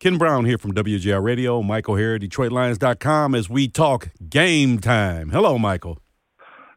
Ken 0.00 0.16
Brown 0.16 0.46
here 0.46 0.56
from 0.56 0.72
WGR 0.72 1.22
Radio, 1.22 1.60
Michael 1.60 1.94
here, 1.94 2.14
at 2.14 2.22
DetroitLions.com 2.22 3.34
as 3.34 3.50
we 3.50 3.68
talk 3.68 4.08
game 4.30 4.78
time. 4.78 5.28
Hello, 5.28 5.58
Michael. 5.58 5.98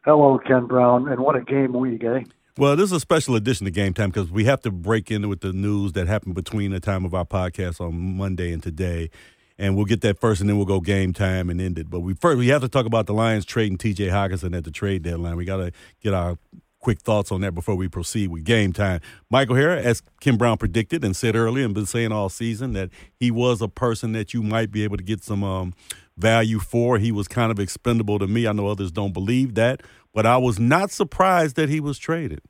Hello, 0.04 0.38
Ken 0.46 0.66
Brown. 0.66 1.08
And 1.08 1.18
what 1.20 1.34
a 1.34 1.40
game 1.40 1.72
week, 1.72 2.04
eh? 2.04 2.24
Well, 2.58 2.76
this 2.76 2.84
is 2.84 2.92
a 2.92 3.00
special 3.00 3.34
edition 3.34 3.66
of 3.66 3.72
Game 3.72 3.94
Time 3.94 4.10
because 4.10 4.30
we 4.30 4.44
have 4.44 4.60
to 4.60 4.70
break 4.70 5.10
in 5.10 5.26
with 5.30 5.40
the 5.40 5.54
news 5.54 5.92
that 5.92 6.06
happened 6.06 6.34
between 6.34 6.72
the 6.72 6.80
time 6.80 7.06
of 7.06 7.14
our 7.14 7.24
podcast 7.24 7.80
on 7.80 8.18
Monday 8.18 8.52
and 8.52 8.62
today. 8.62 9.08
And 9.56 9.74
we'll 9.74 9.86
get 9.86 10.02
that 10.02 10.20
first, 10.20 10.42
and 10.42 10.50
then 10.50 10.58
we'll 10.58 10.66
go 10.66 10.80
game 10.80 11.14
time 11.14 11.48
and 11.48 11.62
end 11.62 11.78
it. 11.78 11.88
But 11.88 12.00
we 12.00 12.12
first 12.12 12.36
we 12.36 12.48
have 12.48 12.60
to 12.60 12.68
talk 12.68 12.84
about 12.84 13.06
the 13.06 13.14
Lions 13.14 13.46
trading 13.46 13.78
T.J. 13.78 14.08
Hockenson 14.08 14.54
at 14.54 14.64
the 14.64 14.70
trade 14.70 15.02
deadline. 15.02 15.36
We 15.36 15.46
got 15.46 15.56
to 15.56 15.72
get 16.02 16.12
our 16.12 16.36
quick 16.84 17.00
thoughts 17.00 17.32
on 17.32 17.40
that 17.40 17.54
before 17.54 17.74
we 17.74 17.88
proceed 17.88 18.28
with 18.28 18.44
game 18.44 18.72
time. 18.72 19.00
Michael 19.30 19.56
here, 19.56 19.70
as 19.70 20.02
Ken 20.20 20.36
Brown 20.36 20.58
predicted 20.58 21.02
and 21.02 21.16
said 21.16 21.34
earlier 21.34 21.64
and 21.64 21.74
been 21.74 21.86
saying 21.86 22.12
all 22.12 22.28
season, 22.28 22.74
that 22.74 22.90
he 23.18 23.30
was 23.30 23.62
a 23.62 23.68
person 23.68 24.12
that 24.12 24.34
you 24.34 24.42
might 24.42 24.70
be 24.70 24.84
able 24.84 24.98
to 24.98 25.02
get 25.02 25.24
some 25.24 25.42
um, 25.42 25.72
value 26.18 26.58
for. 26.58 26.98
He 26.98 27.10
was 27.10 27.26
kind 27.26 27.50
of 27.50 27.58
expendable 27.58 28.18
to 28.18 28.26
me. 28.26 28.46
I 28.46 28.52
know 28.52 28.68
others 28.68 28.92
don't 28.92 29.12
believe 29.12 29.54
that, 29.54 29.82
but 30.12 30.26
I 30.26 30.36
was 30.36 30.60
not 30.60 30.90
surprised 30.90 31.56
that 31.56 31.70
he 31.70 31.80
was 31.80 31.98
traded. 31.98 32.42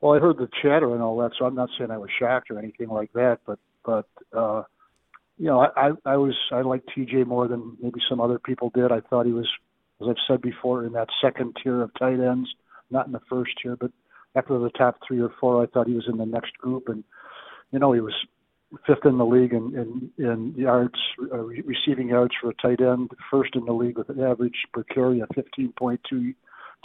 Well, 0.00 0.14
I 0.14 0.20
heard 0.20 0.36
the 0.36 0.48
chatter 0.62 0.92
and 0.92 1.02
all 1.02 1.16
that, 1.18 1.32
so 1.38 1.46
I'm 1.46 1.54
not 1.54 1.70
saying 1.76 1.90
I 1.90 1.98
was 1.98 2.10
shocked 2.20 2.50
or 2.50 2.58
anything 2.58 2.88
like 2.88 3.12
that. 3.14 3.38
But, 3.46 3.58
but 3.84 4.06
uh, 4.36 4.64
you 5.38 5.46
know, 5.46 5.60
I, 5.60 5.88
I, 5.88 5.90
I 6.04 6.16
was 6.18 6.36
I 6.52 6.60
liked 6.60 6.90
TJ 6.94 7.26
more 7.26 7.48
than 7.48 7.78
maybe 7.80 8.00
some 8.06 8.20
other 8.20 8.38
people 8.38 8.70
did. 8.74 8.92
I 8.92 9.00
thought 9.00 9.24
he 9.24 9.32
was, 9.32 9.48
as 10.02 10.08
I've 10.08 10.16
said 10.28 10.42
before, 10.42 10.84
in 10.84 10.92
that 10.92 11.08
second 11.22 11.56
tier 11.62 11.82
of 11.82 11.90
tight 11.98 12.20
ends 12.20 12.48
not 12.90 13.06
in 13.06 13.12
the 13.12 13.20
first 13.28 13.52
year, 13.64 13.76
but 13.76 13.90
after 14.34 14.58
the 14.58 14.70
top 14.70 14.98
three 15.06 15.20
or 15.20 15.30
four, 15.40 15.62
I 15.62 15.66
thought 15.66 15.88
he 15.88 15.94
was 15.94 16.08
in 16.08 16.18
the 16.18 16.26
next 16.26 16.56
group. 16.58 16.88
And, 16.88 17.04
you 17.72 17.78
know, 17.78 17.92
he 17.92 18.00
was 18.00 18.14
fifth 18.86 19.04
in 19.04 19.18
the 19.18 19.24
league 19.24 19.52
in, 19.52 20.10
in, 20.18 20.24
in 20.24 20.54
yards, 20.54 20.98
uh, 21.32 21.38
receiving 21.38 22.08
yards 22.08 22.34
for 22.40 22.50
a 22.50 22.54
tight 22.54 22.80
end, 22.80 23.10
first 23.30 23.56
in 23.56 23.64
the 23.64 23.72
league 23.72 23.98
with 23.98 24.10
an 24.10 24.20
average 24.20 24.66
per 24.72 24.84
carry 24.84 25.20
of 25.20 25.28
15.2 25.30 26.34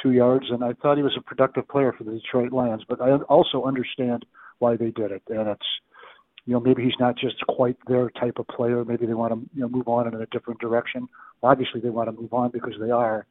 two 0.02 0.12
yards. 0.12 0.46
And 0.50 0.64
I 0.64 0.74
thought 0.74 0.98
he 0.98 1.04
was 1.04 1.18
a 1.18 1.22
productive 1.22 1.68
player 1.68 1.94
for 1.96 2.04
the 2.04 2.12
Detroit 2.12 2.52
Lions, 2.52 2.84
but 2.88 3.02
I 3.02 3.16
also 3.30 3.64
understand 3.64 4.26
why 4.60 4.76
they 4.76 4.92
did 4.92 5.12
it. 5.12 5.24
And 5.30 5.48
it's, 5.50 5.68
you 6.46 6.54
know, 6.54 6.60
maybe 6.60 6.84
he's 6.84 7.00
not 7.00 7.18
just 7.18 7.36
quite 7.48 7.78
their 7.88 8.10
type 8.10 8.38
of 8.38 8.48
player. 8.48 8.84
Maybe 8.84 9.06
they 9.06 9.14
want 9.14 9.34
to, 9.34 9.50
you 9.54 9.62
know, 9.62 9.70
move 9.70 9.88
on 9.88 10.08
in 10.08 10.20
a 10.20 10.26
different 10.28 10.60
direction. 10.60 11.08
Obviously, 11.42 11.80
they 11.80 11.90
want 11.90 12.10
to 12.10 12.22
move 12.22 12.34
on 12.34 12.52
because 12.52 12.74
they 12.80 12.92
are 12.92 13.26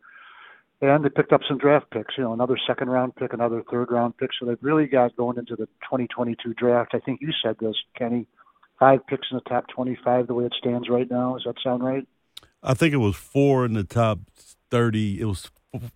and 0.91 1.05
they 1.05 1.09
picked 1.09 1.33
up 1.33 1.43
some 1.47 1.59
draft 1.59 1.91
picks, 1.91 2.15
you 2.19 2.25
know, 2.25 2.33
another 2.33 2.59
second 2.67 2.91
round 2.91 3.15
pick, 3.15 3.33
another 3.33 3.63
third 3.71 3.91
round 3.91 4.17
pick. 4.17 4.31
So 4.39 4.47
they've 4.47 4.59
really 4.61 4.87
got 4.87 5.17
going 5.17 5.39
into 5.39 5.55
the 5.55 5.67
2022 5.85 6.55
draft. 6.55 6.93
I 6.95 6.99
think 6.99 7.21
you 7.21 7.31
said 7.43 7.57
this, 7.61 7.77
Kenny, 7.97 8.27
five 8.81 9.07
picks 9.07 9.29
in 9.31 9.37
the 9.37 9.49
top 9.49 9.67
25 9.69 10.27
the 10.27 10.35
way 10.35 10.45
it 10.45 10.55
stands 10.59 10.89
right 10.89 11.09
now. 11.09 11.35
Does 11.35 11.45
that 11.47 11.55
sound 11.63 11.85
right? 11.85 12.07
I 12.63 12.75
think 12.75 12.93
it 12.93 12.99
was 12.99 13.17
four 13.17 13.65
in 13.65 13.75
the 13.75 13.85
top 13.85 14.21
30. 14.71 15.21
It 15.21 15.25
was 15.25 15.51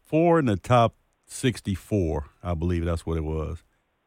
four 0.05 0.39
in 0.39 0.47
the 0.47 0.57
top 0.57 0.95
64. 1.27 2.27
I 2.43 2.55
believe 2.55 2.85
that's 2.85 3.05
what 3.05 3.17
it 3.17 3.25
was. 3.25 3.65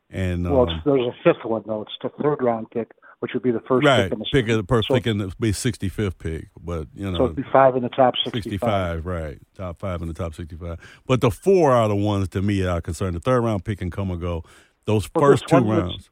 And 0.09 0.49
well, 0.49 0.69
um, 0.69 0.81
there's 0.85 1.05
a 1.05 1.13
fifth 1.23 1.45
one 1.45 1.63
though. 1.67 1.83
It's 1.83 1.91
the 2.01 2.09
third 2.23 2.41
round 2.41 2.71
pick 2.71 2.89
which 3.19 3.33
would 3.33 3.43
be 3.43 3.51
the 3.51 3.59
first 3.61 3.85
right. 3.85 4.03
pick 4.03 4.13
in 4.13 4.19
the 4.19 4.25
pick 4.31 4.49
of 4.49 4.57
the 4.57 4.63
first 4.63 4.87
so, 4.87 4.93
pick 4.93 5.07
in 5.07 5.17
the 5.17 5.33
be 5.39 5.51
sixty 5.51 5.89
fifth 5.89 6.17
pick, 6.19 6.49
but 6.59 6.87
you 6.95 7.09
know, 7.09 7.17
so 7.17 7.23
it'd 7.25 7.35
be 7.35 7.43
five 7.51 7.75
in 7.75 7.83
the 7.83 7.89
top 7.89 8.15
sixty 8.31 8.57
five, 8.57 9.05
right? 9.05 9.39
Top 9.55 9.79
five 9.79 10.01
in 10.01 10.07
the 10.07 10.13
top 10.13 10.33
sixty 10.33 10.55
five. 10.55 10.79
But 11.05 11.21
the 11.21 11.31
four 11.31 11.71
are 11.71 11.87
the 11.87 11.95
ones 11.95 12.29
to 12.29 12.41
me 12.41 12.61
that 12.61 12.69
are 12.69 12.81
concerned. 12.81 13.15
The 13.15 13.19
third 13.19 13.41
round 13.41 13.65
pick 13.65 13.79
can 13.79 13.91
come 13.91 14.11
and 14.11 14.21
go. 14.21 14.43
Those 14.85 15.09
first 15.17 15.47
two 15.47 15.57
rounds. 15.57 16.09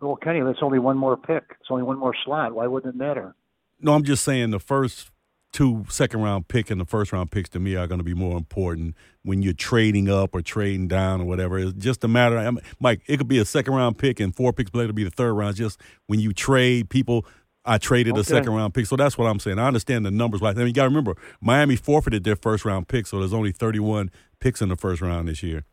Well, 0.00 0.16
Kenny, 0.16 0.40
that's 0.40 0.58
only 0.62 0.78
one 0.78 0.96
more 0.98 1.16
pick. 1.16 1.44
It's 1.60 1.70
only 1.70 1.84
one 1.84 1.98
more 1.98 2.14
slot. 2.24 2.54
Why 2.54 2.66
wouldn't 2.66 2.94
it 2.94 2.98
matter? 2.98 3.34
No, 3.80 3.94
I'm 3.94 4.04
just 4.04 4.24
saying 4.24 4.50
the 4.50 4.60
first 4.60 5.10
two 5.52 5.84
second 5.88 6.22
round 6.22 6.48
pick 6.48 6.70
and 6.70 6.80
the 6.80 6.84
first 6.84 7.12
round 7.12 7.30
picks 7.30 7.48
to 7.50 7.60
me 7.60 7.76
are 7.76 7.86
going 7.86 7.98
to 7.98 8.04
be 8.04 8.14
more 8.14 8.36
important 8.36 8.94
when 9.22 9.42
you're 9.42 9.52
trading 9.52 10.08
up 10.08 10.34
or 10.34 10.42
trading 10.42 10.88
down 10.88 11.20
or 11.20 11.24
whatever. 11.24 11.58
It's 11.58 11.72
just 11.74 12.02
a 12.04 12.08
matter. 12.08 12.38
I 12.38 12.50
mean, 12.50 12.62
Mike, 12.80 13.02
it 13.06 13.18
could 13.18 13.28
be 13.28 13.38
a 13.38 13.44
second 13.44 13.74
round 13.74 13.98
pick 13.98 14.18
and 14.18 14.34
four 14.34 14.52
picks 14.52 14.74
later 14.74 14.92
be 14.92 15.04
the 15.04 15.10
third 15.10 15.34
round. 15.34 15.56
just 15.56 15.80
when 16.06 16.20
you 16.20 16.32
trade 16.32 16.90
people. 16.90 17.26
I 17.64 17.78
traded 17.78 18.14
okay. 18.14 18.22
a 18.22 18.24
second 18.24 18.52
round 18.54 18.74
pick, 18.74 18.86
so 18.86 18.96
that's 18.96 19.16
what 19.16 19.26
I'm 19.26 19.38
saying. 19.38 19.60
I 19.60 19.68
understand 19.68 20.04
the 20.04 20.10
numbers. 20.10 20.42
Like, 20.42 20.56
I 20.56 20.58
mean, 20.58 20.66
you 20.66 20.72
got 20.72 20.82
to 20.82 20.88
remember, 20.88 21.14
Miami 21.40 21.76
forfeited 21.76 22.24
their 22.24 22.34
first 22.34 22.64
round 22.64 22.88
pick, 22.88 23.06
so 23.06 23.20
there's 23.20 23.32
only 23.32 23.52
31 23.52 24.10
picks 24.40 24.60
in 24.60 24.68
the 24.68 24.74
first 24.74 25.00
round 25.00 25.28
this 25.28 25.44
year. 25.44 25.64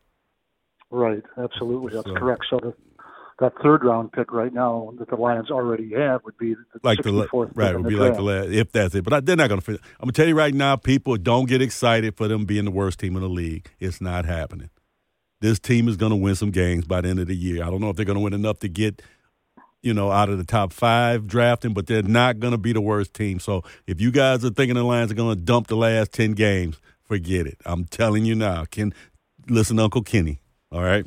Right, 0.91 1.23
absolutely, 1.35 1.96
that's 1.96 2.06
so, 2.06 2.13
correct. 2.13 2.46
So 2.47 2.59
the 2.59 2.75
that 3.39 3.53
third 3.63 3.83
round 3.83 4.11
pick 4.11 4.31
right 4.31 4.53
now 4.53 4.94
that 5.00 5.09
the 5.09 5.16
Lions 5.16 5.50
already 5.50 5.94
have 5.95 6.23
would 6.25 6.38
be 6.38 6.53
the 6.53 6.79
like 6.83 7.01
the 7.01 7.27
fourth 7.31 7.51
right 7.55 7.73
It 7.73 7.77
would 7.79 7.88
be 7.88 7.95
like 7.95 8.16
the 8.16 8.22
last 8.22 8.50
if 8.50 8.72
that's 8.72 8.94
it. 8.95 9.03
But 9.03 9.13
I, 9.13 9.19
they're 9.22 9.35
not 9.35 9.50
going 9.50 9.61
to. 9.61 9.72
I'm 9.72 9.77
going 10.01 10.07
to 10.07 10.11
tell 10.11 10.27
you 10.27 10.35
right 10.35 10.53
now, 10.53 10.75
people 10.75 11.16
don't 11.17 11.47
get 11.47 11.61
excited 11.61 12.17
for 12.17 12.28
them 12.28 12.45
being 12.45 12.66
the 12.66 12.72
worst 12.72 12.99
team 12.99 13.16
in 13.16 13.22
the 13.22 13.29
league. 13.29 13.69
It's 13.79 14.01
not 14.01 14.25
happening. 14.25 14.69
This 15.41 15.59
team 15.59 15.88
is 15.88 15.95
going 15.95 16.09
to 16.09 16.17
win 16.17 16.35
some 16.35 16.51
games 16.51 16.85
by 16.85 17.01
the 17.01 17.09
end 17.09 17.19
of 17.19 17.28
the 17.28 17.35
year. 17.35 17.63
I 17.63 17.69
don't 17.69 17.79
know 17.79 17.89
if 17.89 17.95
they're 17.95 18.05
going 18.05 18.17
to 18.17 18.23
win 18.23 18.33
enough 18.33 18.59
to 18.59 18.67
get 18.67 19.01
you 19.81 19.94
know 19.94 20.11
out 20.11 20.29
of 20.29 20.38
the 20.38 20.44
top 20.44 20.73
five 20.73 21.25
drafting, 21.25 21.73
but 21.73 21.88
they're 21.88 22.03
not 22.03 22.39
going 22.39 22.51
to 22.51 22.57
be 22.57 22.73
the 22.73 22.81
worst 22.81 23.13
team. 23.13 23.39
So 23.39 23.63
if 23.88 24.01
you 24.01 24.11
guys 24.11 24.44
are 24.44 24.49
thinking 24.49 24.75
the 24.75 24.83
Lions 24.83 25.11
are 25.11 25.16
going 25.16 25.38
to 25.38 25.41
dump 25.41 25.67
the 25.67 25.78
last 25.78 26.11
ten 26.11 26.33
games, 26.33 26.79
forget 27.03 27.47
it. 27.47 27.57
I'm 27.66 27.85
telling 27.85 28.25
you 28.25 28.35
now. 28.35 28.66
Ken, 28.66 28.94
listen, 29.47 29.79
Uncle 29.79 30.03
Kenny. 30.03 30.41
All 30.72 30.83
right. 30.83 31.05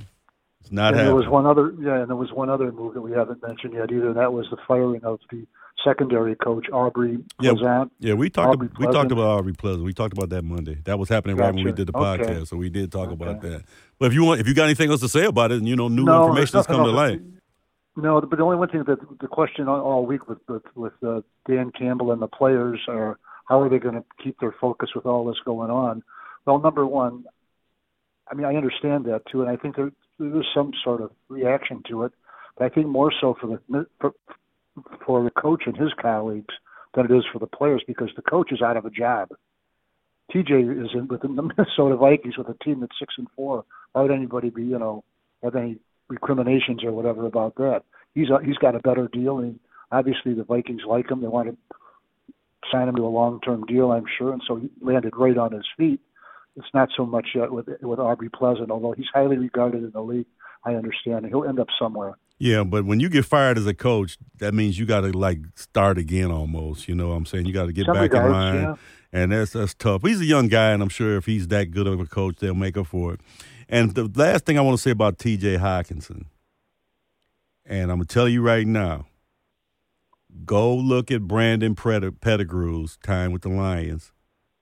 Not 0.71 0.95
and 0.95 1.07
there 1.07 1.15
was 1.15 1.29
one 1.29 1.47
other, 1.47 1.75
yeah, 1.81 2.01
and 2.01 2.09
there 2.09 2.17
was 2.17 2.33
one 2.33 2.49
other 2.49 2.71
move 2.73 2.95
that 2.95 3.03
we 3.03 3.13
haven't 3.13 3.43
mentioned 3.43 3.75
yet 3.75 3.91
either. 3.91 4.09
And 4.09 4.17
that 4.17 4.33
was 4.33 4.47
the 4.51 4.57
firing 4.67 5.05
of 5.05 5.21
the 5.31 5.47
secondary 5.85 6.35
coach 6.37 6.67
Aubrey 6.73 7.19
Pleasant. 7.39 7.93
Yeah, 7.99 8.09
yeah 8.09 8.15
we 8.15 8.31
talked. 8.31 8.55
About, 8.55 8.79
we 8.79 8.87
talked 8.87 9.13
about 9.13 9.39
Aubrey 9.39 9.53
Pleasant. 9.53 9.85
We 9.85 9.93
talked 9.93 10.13
about 10.13 10.31
that 10.31 10.43
Monday. 10.43 10.79
That 10.85 10.99
was 10.99 11.09
happening 11.09 11.37
gotcha. 11.37 11.47
right 11.47 11.55
when 11.55 11.65
we 11.65 11.73
did 11.73 11.89
the 11.89 11.97
okay. 11.97 12.23
podcast, 12.23 12.49
so 12.49 12.57
we 12.57 12.71
did 12.71 12.93
talk 12.93 13.09
okay. 13.09 13.15
about 13.15 13.41
that. 13.43 13.65
But 13.99 14.07
if 14.07 14.15
you 14.15 14.25
want, 14.25 14.41
if 14.41 14.49
you 14.49 14.55
got 14.55 14.65
anything 14.65 14.91
else 14.91 15.01
to 15.01 15.09
say 15.09 15.25
about 15.25 15.53
it, 15.53 15.59
and 15.59 15.69
you 15.69 15.77
know, 15.77 15.89
new 15.89 16.05
no, 16.05 16.23
information 16.23 16.59
has 16.59 16.67
come 16.67 16.85
to 16.85 16.91
light. 16.91 17.21
No, 17.95 18.21
but 18.21 18.37
the 18.37 18.43
only 18.43 18.57
one 18.57 18.69
thing 18.69 18.85
that 18.87 18.99
the 19.21 19.29
question 19.29 19.69
all 19.69 20.07
week 20.07 20.29
with 20.29 20.39
with, 20.49 20.63
with 20.75 20.95
uh, 21.07 21.21
Dan 21.47 21.73
Campbell 21.77 22.13
and 22.13 22.23
the 22.23 22.29
players 22.29 22.81
are 22.89 23.19
how 23.49 23.61
are 23.61 23.69
they 23.69 23.79
going 23.79 23.95
to 23.95 24.05
keep 24.23 24.39
their 24.41 24.55
focus 24.61 24.91
with 24.95 25.05
all 25.05 25.27
this 25.27 25.37
going 25.45 25.71
on? 25.71 26.03
Well, 26.47 26.59
number 26.59 26.87
one, 26.87 27.25
I 28.31 28.35
mean, 28.35 28.47
I 28.47 28.55
understand 28.55 29.05
that 29.07 29.23
too, 29.31 29.43
and 29.43 29.51
I 29.51 29.57
think 29.57 29.77
there, 29.77 29.93
there's 30.19 30.49
some 30.55 30.73
sort 30.85 31.01
of 31.01 31.11
reaction 31.29 31.83
to 31.89 32.05
it. 32.05 32.13
But 32.57 32.67
I 32.67 32.69
think 32.69 32.87
more 32.87 33.13
so 33.21 33.37
for 33.41 33.59
the 33.69 33.87
for, 34.01 34.13
for 35.05 35.23
the 35.25 35.31
coach 35.31 35.65
and 35.67 35.77
his 35.77 35.93
colleagues 36.01 36.55
than 36.95 37.07
it 37.07 37.11
is 37.11 37.25
for 37.33 37.39
the 37.39 37.47
players 37.47 37.83
because 37.87 38.11
the 38.17 38.23
coach 38.23 38.53
is 38.53 38.63
out 38.63 38.77
of 38.77 38.85
a 38.85 38.91
job. 38.91 39.29
TJ 40.35 40.85
is 40.85 40.91
in 40.95 41.09
within 41.09 41.37
the 41.37 41.43
Minnesota 41.57 41.97
Vikings 41.97 42.37
with 42.37 42.49
a 42.49 42.65
team 42.65 42.81
that's 42.81 42.99
six 42.99 43.15
and 43.19 43.29
four. 43.37 43.65
Why 43.93 44.03
would 44.03 44.11
anybody 44.11 44.51
be, 44.51 44.63
you 44.63 44.79
know, 44.79 45.05
have 45.43 45.57
any 45.57 45.79
recriminations 46.09 46.85
or 46.85 46.93
whatever 46.93 47.27
about 47.27 47.57
that? 47.57 47.83
He's 48.15 48.29
a, 48.31 48.39
he's 48.45 48.57
got 48.57 48.75
a 48.75 48.81
better 48.81 49.09
deal, 49.09 49.39
and 49.39 49.59
obviously 49.91 50.35
the 50.35 50.45
Vikings 50.45 50.83
like 50.87 51.11
him. 51.11 51.21
They 51.21 51.29
want 51.29 51.49
to 51.49 51.57
sign 52.71 52.89
him 52.89 52.97
to 52.97 53.07
a 53.07 53.09
long 53.09 53.41
term 53.41 53.65
deal, 53.65 53.91
I'm 53.91 54.05
sure, 54.19 54.33
and 54.33 54.43
so 54.47 54.57
he 54.57 54.71
landed 54.81 55.15
right 55.17 55.37
on 55.37 55.53
his 55.53 55.67
feet. 55.77 56.01
It's 56.57 56.67
not 56.75 56.91
so 56.97 57.07
much 57.07 57.29
yet 57.35 57.51
with 57.51 57.69
with 57.81 57.99
Aubrey 57.99 58.29
Pleasant, 58.29 58.71
although 58.71 58.93
he's 58.93 59.07
highly 59.13 59.39
regarded 59.39 59.85
in 59.85 59.91
the 59.91 60.03
league. 60.03 60.27
I 60.65 60.75
understand, 60.75 61.25
and 61.25 61.29
he'll 61.29 61.45
end 61.45 61.59
up 61.59 61.69
somewhere. 61.79 62.17
Yeah, 62.39 62.65
but 62.65 62.85
when 62.85 63.01
you 63.01 63.09
get 63.09 63.25
fired 63.25 63.57
as 63.59 63.67
a 63.67 63.75
coach, 63.75 64.19
that 64.39 64.53
means 64.53 64.79
you 64.79 64.87
got 64.87 65.03
to 65.03 65.17
like 65.17 65.39
start 65.55 65.99
again 65.99 66.31
almost. 66.31 66.89
You 66.89 66.95
know 66.95 67.09
what 67.09 67.15
I'm 67.15 67.27
saying? 67.27 67.47
You 67.47 67.53
got 67.53 67.67
to 67.67 67.73
get 67.73 67.87
Some 67.87 67.95
back 67.95 68.13
regards, 68.13 68.27
in 68.27 68.33
line, 68.33 68.63
yeah. 68.63 68.75
and 69.13 69.33
that's 69.33 69.53
that's 69.53 69.75
tough. 69.75 70.03
He's 70.03 70.21
a 70.21 70.25
young 70.25 70.49
guy, 70.49 70.73
and 70.73 70.83
I'm 70.83 70.89
sure 70.89 71.17
if 71.17 71.27
he's 71.27 71.49
that 71.49 71.71
good 71.71 71.87
of 71.87 72.01
a 72.01 72.07
coach, 72.07 72.37
they'll 72.39 72.55
make 72.55 72.77
up 72.77 72.89
for 72.89 73.15
it. 73.15 73.21
And 73.69 73.95
the 73.95 74.11
last 74.15 74.45
thing 74.45 74.59
I 74.59 74.61
want 74.61 74.77
to 74.77 74.83
say 74.83 74.91
about 74.91 75.19
T.J. 75.19 75.57
Hockenson, 75.57 76.27
and 77.65 77.91
I'm 77.91 77.99
gonna 77.99 78.05
tell 78.05 78.29
you 78.29 78.43
right 78.43 78.67
now, 78.67 79.07
go 80.45 80.75
look 80.75 81.11
at 81.11 81.23
Brandon 81.23 81.75
Pettigrew's 81.75 82.99
time 83.03 83.33
with 83.33 83.43
the 83.43 83.49
Lions 83.49 84.13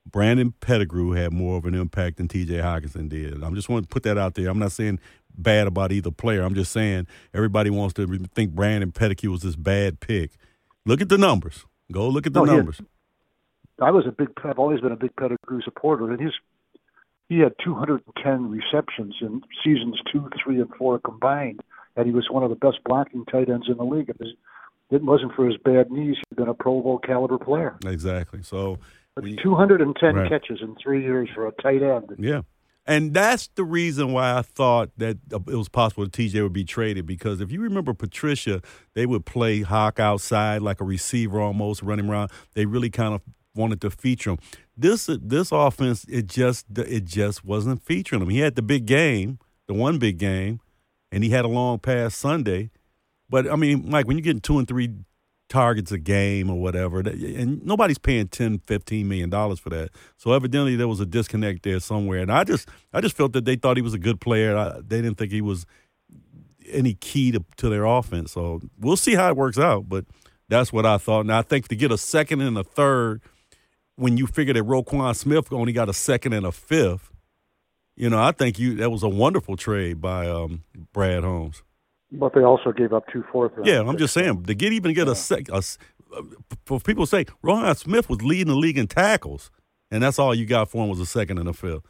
Brandon 0.06 0.52
Pettigrew 0.60 1.12
had 1.12 1.32
more 1.32 1.58
of 1.58 1.64
an 1.64 1.74
impact 1.74 2.16
than 2.16 2.28
T.J. 2.28 2.54
Hockenson 2.54 3.08
did. 3.08 3.42
I'm 3.42 3.54
just 3.54 3.68
want 3.68 3.84
to 3.84 3.88
put 3.88 4.02
that 4.04 4.18
out 4.18 4.34
there. 4.34 4.48
I'm 4.48 4.58
not 4.58 4.72
saying 4.72 4.98
bad 5.36 5.66
about 5.66 5.92
either 5.92 6.10
player. 6.10 6.42
I'm 6.42 6.54
just 6.54 6.72
saying 6.72 7.06
everybody 7.34 7.70
wants 7.70 7.94
to 7.94 8.06
think 8.34 8.52
Brandon 8.52 8.92
Pettigrew 8.92 9.30
was 9.30 9.42
this 9.42 9.56
bad 9.56 10.00
pick. 10.00 10.32
Look 10.86 11.00
at 11.00 11.08
the 11.08 11.18
numbers. 11.18 11.66
Go 11.92 12.08
look 12.08 12.26
at 12.26 12.32
the 12.32 12.44
no, 12.44 12.56
numbers. 12.56 12.80
I 13.80 13.90
was 13.90 14.06
a 14.06 14.12
big. 14.12 14.28
I've 14.44 14.58
always 14.58 14.80
been 14.80 14.92
a 14.92 14.96
big 14.96 15.14
Pettigrew 15.16 15.60
supporter, 15.62 16.10
and 16.10 16.20
his 16.20 16.32
he 17.28 17.38
had 17.38 17.52
210 17.64 18.50
receptions 18.50 19.14
in 19.20 19.42
seasons 19.64 20.00
two, 20.12 20.28
three, 20.42 20.60
and 20.60 20.68
four 20.76 20.98
combined, 20.98 21.60
and 21.96 22.06
he 22.06 22.12
was 22.12 22.28
one 22.28 22.42
of 22.42 22.50
the 22.50 22.56
best 22.56 22.78
blocking 22.84 23.24
tight 23.26 23.48
ends 23.48 23.68
in 23.68 23.76
the 23.76 23.84
league. 23.84 24.10
If 24.10 24.20
it 24.90 25.04
wasn't 25.04 25.34
for 25.34 25.46
his 25.46 25.56
bad 25.58 25.90
knees, 25.90 26.16
he'd 26.28 26.36
been 26.36 26.48
a 26.48 26.54
Pro 26.54 26.82
Bowl 26.82 26.98
caliber 26.98 27.38
player. 27.38 27.76
Exactly. 27.86 28.42
So 28.42 28.78
210 29.42 30.14
right. 30.14 30.28
catches 30.28 30.60
in 30.62 30.76
three 30.82 31.02
years 31.02 31.28
for 31.34 31.46
a 31.46 31.52
tight 31.52 31.82
end. 31.82 32.14
Yeah. 32.18 32.42
And 32.86 33.12
that's 33.14 33.48
the 33.54 33.64
reason 33.64 34.12
why 34.12 34.36
I 34.36 34.42
thought 34.42 34.90
that 34.96 35.18
uh, 35.32 35.38
it 35.46 35.54
was 35.54 35.68
possible 35.68 36.04
that 36.04 36.12
TJ 36.12 36.42
would 36.42 36.52
be 36.52 36.64
traded 36.64 37.06
because 37.06 37.40
if 37.40 37.52
you 37.52 37.60
remember 37.60 37.94
Patricia, 37.94 38.62
they 38.94 39.06
would 39.06 39.26
play 39.26 39.60
Hawk 39.60 40.00
outside 40.00 40.62
like 40.62 40.80
a 40.80 40.84
receiver 40.84 41.40
almost 41.40 41.82
running 41.82 42.08
around. 42.08 42.30
They 42.54 42.66
really 42.66 42.90
kind 42.90 43.14
of 43.14 43.20
wanted 43.54 43.80
to 43.82 43.90
feature 43.90 44.30
him. 44.30 44.38
This 44.76 45.08
uh, 45.08 45.18
this 45.20 45.52
offense 45.52 46.04
it 46.08 46.26
just 46.26 46.66
it 46.76 47.04
just 47.04 47.44
wasn't 47.44 47.82
featuring 47.82 48.22
him. 48.22 48.28
He 48.28 48.38
had 48.38 48.54
the 48.54 48.62
big 48.62 48.86
game, 48.86 49.38
the 49.68 49.74
one 49.74 49.98
big 49.98 50.18
game, 50.18 50.60
and 51.12 51.22
he 51.22 51.30
had 51.30 51.44
a 51.44 51.48
long 51.48 51.78
pass 51.78 52.14
Sunday. 52.14 52.70
But 53.28 53.48
I 53.48 53.56
mean, 53.56 53.88
Mike, 53.88 54.08
when 54.08 54.16
you're 54.16 54.24
getting 54.24 54.40
two 54.40 54.58
and 54.58 54.66
three 54.66 54.94
targets 55.50 55.92
a 55.92 55.98
game 55.98 56.48
or 56.48 56.58
whatever, 56.58 57.00
and 57.00 57.62
nobody's 57.66 57.98
paying 57.98 58.28
10, 58.28 58.60
15 58.60 59.06
million 59.06 59.28
dollars 59.28 59.58
for 59.58 59.68
that. 59.70 59.90
So 60.16 60.32
evidently 60.32 60.76
there 60.76 60.88
was 60.88 61.00
a 61.00 61.06
disconnect 61.06 61.64
there 61.64 61.80
somewhere, 61.80 62.20
and 62.20 62.32
I 62.32 62.44
just 62.44 62.68
I 62.94 63.02
just 63.02 63.16
felt 63.16 63.34
that 63.34 63.44
they 63.44 63.56
thought 63.56 63.76
he 63.76 63.82
was 63.82 63.92
a 63.92 63.98
good 63.98 64.20
player. 64.20 64.56
I, 64.56 64.80
they 64.80 65.02
didn't 65.02 65.18
think 65.18 65.32
he 65.32 65.42
was 65.42 65.66
any 66.70 66.94
key 66.94 67.32
to, 67.32 67.44
to 67.56 67.68
their 67.68 67.84
offense. 67.84 68.32
So 68.32 68.60
we'll 68.78 68.96
see 68.96 69.16
how 69.16 69.28
it 69.28 69.36
works 69.36 69.58
out, 69.58 69.88
but 69.88 70.04
that's 70.48 70.72
what 70.72 70.86
I 70.86 70.98
thought. 70.98 71.20
And 71.20 71.32
I 71.32 71.42
think 71.42 71.68
to 71.68 71.76
get 71.76 71.90
a 71.90 71.98
second 71.98 72.40
and 72.40 72.56
a 72.56 72.64
third 72.64 73.20
when 73.96 74.16
you 74.16 74.26
figure 74.26 74.54
that 74.54 74.64
Roquan 74.64 75.14
Smith 75.14 75.52
only 75.52 75.72
got 75.72 75.88
a 75.88 75.92
second 75.92 76.32
and 76.32 76.46
a 76.46 76.52
fifth, 76.52 77.10
you 77.96 78.08
know, 78.08 78.22
I 78.22 78.32
think 78.32 78.58
you 78.58 78.76
that 78.76 78.90
was 78.90 79.02
a 79.02 79.08
wonderful 79.08 79.56
trade 79.56 80.00
by 80.00 80.28
um, 80.28 80.62
Brad 80.92 81.22
Holmes. 81.24 81.62
But 82.12 82.34
they 82.34 82.42
also 82.42 82.72
gave 82.72 82.92
up 82.92 83.04
two 83.12 83.24
fourth. 83.30 83.52
Yeah, 83.64 83.80
I'm 83.80 83.96
just 83.96 84.14
saying 84.14 84.44
to 84.44 84.54
get 84.54 84.72
even 84.72 84.94
get 84.94 85.06
yeah. 85.06 85.12
a 85.12 85.16
sec. 85.16 85.48
A, 85.48 85.62
for 86.66 86.80
people 86.80 87.06
say 87.06 87.24
Roquan 87.44 87.76
Smith 87.76 88.08
was 88.08 88.22
leading 88.22 88.48
the 88.48 88.56
league 88.56 88.78
in 88.78 88.88
tackles, 88.88 89.50
and 89.90 90.02
that's 90.02 90.18
all 90.18 90.34
you 90.34 90.46
got 90.46 90.70
for 90.70 90.82
him 90.82 90.90
was 90.90 91.00
a 91.00 91.06
second 91.06 91.38
and 91.38 91.48
a 91.48 91.52
fifth. 91.52 91.82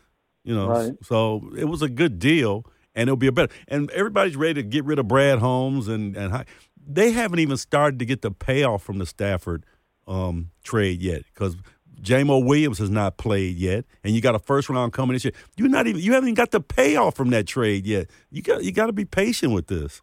You 0.44 0.54
know, 0.54 0.68
right. 0.68 0.92
so 1.02 1.50
it 1.56 1.66
was 1.66 1.82
a 1.82 1.88
good 1.88 2.18
deal, 2.18 2.64
and 2.94 3.08
it'll 3.08 3.16
be 3.16 3.26
a 3.26 3.32
better. 3.32 3.52
And 3.68 3.90
everybody's 3.90 4.36
ready 4.36 4.54
to 4.54 4.62
get 4.62 4.84
rid 4.84 4.98
of 4.98 5.08
Brad 5.08 5.38
Holmes, 5.38 5.88
and 5.88 6.16
and 6.16 6.44
they 6.86 7.12
haven't 7.12 7.38
even 7.38 7.56
started 7.56 7.98
to 7.98 8.04
get 8.04 8.22
the 8.22 8.30
payoff 8.30 8.82
from 8.82 8.98
the 8.98 9.06
Stafford 9.06 9.64
um, 10.06 10.50
trade 10.62 11.00
yet 11.00 11.22
because 11.32 11.56
Jamo 12.02 12.44
Williams 12.44 12.78
has 12.78 12.90
not 12.90 13.18
played 13.18 13.56
yet, 13.56 13.84
and 14.02 14.14
you 14.14 14.20
got 14.20 14.34
a 14.34 14.38
first 14.38 14.68
round 14.68 14.92
coming 14.92 15.14
this 15.14 15.24
year. 15.24 15.34
You're 15.56 15.68
not 15.68 15.86
even 15.86 16.00
you 16.00 16.12
haven't 16.12 16.28
even 16.28 16.34
got 16.34 16.50
the 16.50 16.60
payoff 16.60 17.14
from 17.14 17.30
that 17.30 17.46
trade 17.46 17.86
yet. 17.86 18.08
You 18.30 18.42
got 18.42 18.64
you 18.64 18.72
got 18.72 18.86
to 18.86 18.92
be 18.92 19.04
patient 19.04 19.52
with 19.52 19.66
this. 19.66 20.02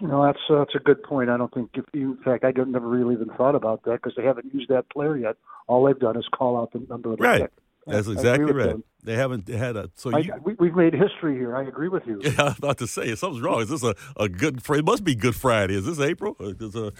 Know, 0.00 0.26
that's 0.26 0.38
uh, 0.50 0.58
that's 0.58 0.74
a 0.74 0.78
good 0.78 1.02
point. 1.02 1.30
I 1.30 1.38
don't 1.38 1.52
think, 1.54 1.70
if 1.74 1.86
you, 1.94 2.12
in 2.12 2.22
fact, 2.22 2.44
I 2.44 2.52
don't 2.52 2.70
never 2.70 2.86
really 2.86 3.14
even 3.14 3.28
thought 3.30 3.54
about 3.54 3.84
that 3.84 4.02
because 4.02 4.12
they 4.14 4.24
haven't 4.24 4.52
used 4.52 4.68
that 4.68 4.90
player 4.90 5.16
yet. 5.16 5.36
All 5.68 5.84
they've 5.84 5.98
done 5.98 6.18
is 6.18 6.26
call 6.36 6.60
out 6.60 6.72
the 6.72 6.80
number 6.88 7.12
of 7.12 7.18
the 7.18 7.24
right. 7.24 7.40
Pick. 7.42 7.52
That's 7.86 8.08
exactly 8.08 8.52
right. 8.52 8.70
Them. 8.70 8.84
They 9.04 9.14
haven't 9.14 9.48
had 9.48 9.76
a. 9.76 9.90
So 9.94 10.16
you, 10.18 10.32
I, 10.34 10.38
we, 10.38 10.68
have 10.68 10.76
made 10.76 10.92
history 10.92 11.36
here. 11.36 11.56
I 11.56 11.62
agree 11.62 11.88
with 11.88 12.06
you. 12.06 12.20
Yeah, 12.24 12.32
I 12.38 12.42
was 12.44 12.58
about 12.58 12.78
to 12.78 12.86
say 12.86 13.14
something's 13.14 13.42
wrong. 13.42 13.62
Is 13.62 13.68
this 13.68 13.84
a, 13.84 13.94
a 14.16 14.28
good? 14.28 14.60
It 14.68 14.84
must 14.84 15.04
be 15.04 15.14
Good 15.14 15.36
Friday. 15.36 15.76
Is 15.76 15.86
this 15.86 16.00
April? 16.00 16.36
Is 16.40 16.74
a, 16.74 16.92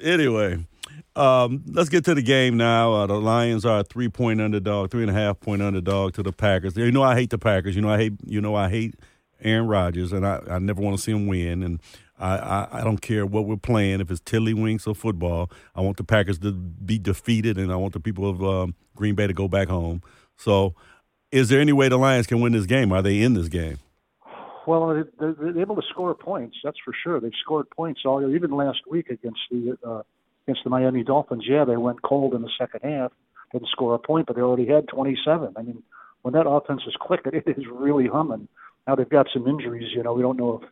anyway, 0.00 0.64
um, 1.16 1.64
let's 1.66 1.88
get 1.88 2.04
to 2.04 2.14
the 2.14 2.22
game 2.22 2.56
now. 2.56 2.92
Uh, 2.92 3.06
the 3.06 3.20
Lions 3.20 3.66
are 3.66 3.80
a 3.80 3.84
three 3.84 4.08
point 4.08 4.40
underdog, 4.40 4.90
three 4.90 5.02
and 5.02 5.10
a 5.10 5.14
half 5.14 5.40
point 5.40 5.62
underdog 5.62 6.14
to 6.14 6.22
the 6.22 6.32
Packers. 6.32 6.76
You 6.76 6.92
know 6.92 7.02
I 7.02 7.16
hate 7.16 7.30
the 7.30 7.38
Packers. 7.38 7.74
You 7.74 7.82
know 7.82 7.90
I 7.90 7.98
hate. 7.98 8.12
You 8.24 8.40
know 8.40 8.54
I 8.54 8.70
hate 8.70 8.94
Aaron 9.42 9.66
Rodgers, 9.66 10.12
and 10.12 10.26
I, 10.26 10.40
I 10.48 10.58
never 10.58 10.80
want 10.80 10.96
to 10.96 11.02
see 11.02 11.12
him 11.12 11.26
win. 11.26 11.62
And 11.62 11.80
I, 12.20 12.36
I, 12.36 12.68
I 12.80 12.84
don't 12.84 13.00
care 13.00 13.24
what 13.24 13.46
we're 13.46 13.56
playing, 13.56 14.00
if 14.00 14.10
it's 14.10 14.20
tiddlywinks 14.20 14.86
or 14.86 14.94
football. 14.94 15.50
I 15.74 15.80
want 15.80 15.96
the 15.96 16.04
Packers 16.04 16.38
to 16.40 16.52
be 16.52 16.98
defeated, 16.98 17.56
and 17.58 17.72
I 17.72 17.76
want 17.76 17.94
the 17.94 18.00
people 18.00 18.28
of 18.28 18.44
um, 18.44 18.74
Green 18.94 19.14
Bay 19.14 19.26
to 19.26 19.32
go 19.32 19.48
back 19.48 19.68
home. 19.68 20.02
So, 20.36 20.74
is 21.32 21.48
there 21.48 21.60
any 21.60 21.72
way 21.72 21.88
the 21.88 21.96
Lions 21.96 22.26
can 22.26 22.40
win 22.40 22.52
this 22.52 22.66
game? 22.66 22.92
Are 22.92 23.02
they 23.02 23.20
in 23.22 23.34
this 23.34 23.48
game? 23.48 23.78
Well, 24.66 25.04
they're, 25.18 25.32
they're 25.32 25.60
able 25.60 25.76
to 25.76 25.82
score 25.90 26.14
points. 26.14 26.56
That's 26.62 26.78
for 26.84 26.92
sure. 27.02 27.20
They've 27.20 27.32
scored 27.40 27.70
points 27.70 28.02
all 28.04 28.20
year. 28.20 28.34
even 28.36 28.50
last 28.50 28.80
week 28.88 29.08
against 29.08 29.40
the 29.50 29.76
uh, 29.86 30.02
against 30.46 30.64
the 30.64 30.70
Miami 30.70 31.02
Dolphins. 31.02 31.44
Yeah, 31.48 31.64
they 31.64 31.76
went 31.76 32.02
cold 32.02 32.34
in 32.34 32.42
the 32.42 32.50
second 32.58 32.80
half, 32.82 33.12
didn't 33.52 33.68
score 33.68 33.94
a 33.94 33.98
point, 33.98 34.26
but 34.26 34.36
they 34.36 34.42
already 34.42 34.66
had 34.66 34.88
27. 34.88 35.54
I 35.56 35.62
mean, 35.62 35.82
when 36.22 36.34
that 36.34 36.48
offense 36.48 36.82
is 36.86 36.94
clicking, 37.00 37.32
it 37.46 37.58
is 37.58 37.64
really 37.72 38.06
humming. 38.06 38.48
Now 38.86 38.94
they've 38.94 39.08
got 39.08 39.28
some 39.32 39.46
injuries. 39.46 39.90
You 39.94 40.02
know, 40.02 40.12
we 40.12 40.22
don't 40.22 40.36
know 40.36 40.60
if 40.62 40.68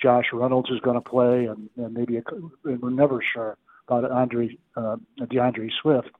Josh 0.00 0.26
Reynolds 0.32 0.70
is 0.70 0.80
going 0.80 1.00
to 1.00 1.08
play, 1.08 1.46
and, 1.46 1.68
and 1.76 1.94
maybe 1.94 2.16
a, 2.16 2.22
we're 2.64 2.90
never 2.90 3.20
sure 3.34 3.56
about 3.88 4.10
Andre 4.10 4.56
uh, 4.76 4.96
DeAndre 5.20 5.70
Swift. 5.82 6.10